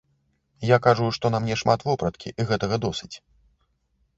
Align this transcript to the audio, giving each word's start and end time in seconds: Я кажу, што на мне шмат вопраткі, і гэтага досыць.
Я 0.69 0.77
кажу, 0.85 1.05
што 1.17 1.31
на 1.35 1.41
мне 1.43 1.55
шмат 1.63 1.85
вопраткі, 1.91 2.33
і 2.39 2.47
гэтага 2.53 2.75
досыць. 2.87 3.11